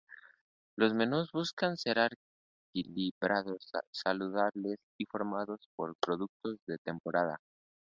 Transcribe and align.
Los 0.77 0.95
menús 0.95 1.31
buscan 1.31 1.77
ser 1.77 1.99
equilibrados, 2.73 3.69
saludables 3.91 4.79
y 4.97 5.05
formados 5.05 5.59
por 5.75 5.95
productos 6.01 6.57
de 6.65 6.79
temporada. 6.79 7.37